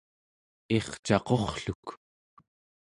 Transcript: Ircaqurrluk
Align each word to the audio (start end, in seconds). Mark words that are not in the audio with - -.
Ircaqurrluk 0.77 1.85